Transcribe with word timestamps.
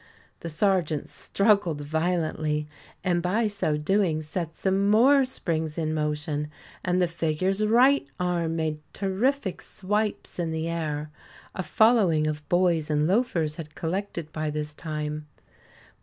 The 0.39 0.49
sergeant 0.49 1.09
struggled 1.09 1.81
violently, 1.81 2.67
and 3.03 3.21
by 3.21 3.47
so 3.47 3.77
doing 3.77 4.23
set 4.23 4.55
some 4.55 4.89
more 4.89 5.23
springs 5.25 5.77
in 5.77 5.93
motion, 5.93 6.47
and 6.83 6.99
the 6.99 7.07
figure's 7.07 7.63
right 7.63 8.07
arm 8.19 8.55
made 8.55 8.79
terrific 8.93 9.61
swipes 9.61 10.39
in 10.39 10.49
the 10.49 10.67
air. 10.67 11.11
A 11.53 11.61
following 11.61 12.25
of 12.25 12.49
boys 12.49 12.89
and 12.89 13.05
loafers 13.05 13.57
had 13.57 13.75
collected 13.75 14.31
by 14.31 14.49
this 14.49 14.73
time. 14.73 15.27